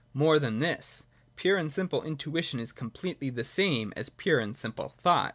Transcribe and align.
More 0.15 0.39
than 0.39 0.57
this. 0.57 1.03
Pure 1.35 1.57
and 1.59 1.71
simple 1.71 2.01
intui 2.01 2.43
tion 2.43 2.59
is 2.59 2.71
completely 2.71 3.29
the 3.29 3.45
same 3.45 3.93
as 3.95 4.09
pure 4.09 4.39
and 4.39 4.57
simple 4.57 4.95
thought. 5.03 5.29